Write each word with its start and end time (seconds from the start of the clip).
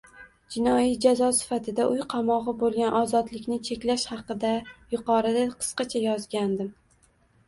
Jinoiy 0.53 0.93
jazo 1.03 1.27
sifatida 1.39 1.83
uy 1.89 1.99
qamog‘i 2.13 2.55
bo‘lgan 2.63 2.95
ozodlikni 2.99 3.57
cheklash 3.67 4.05
haqida 4.13 4.55
yuqorida 4.95 5.45
qisqacha 5.53 6.03
yozgandim. 6.07 6.73